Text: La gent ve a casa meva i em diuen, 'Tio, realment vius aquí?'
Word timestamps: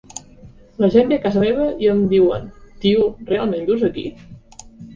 La 0.83 0.89
gent 0.95 1.11
ve 1.11 1.19
a 1.19 1.23
casa 1.25 1.43
meva 1.43 1.67
i 1.85 1.91
em 1.93 2.01
diuen, 2.15 2.49
'Tio, 2.81 3.07
realment 3.31 3.71
vius 3.71 3.87
aquí?' 3.93 4.11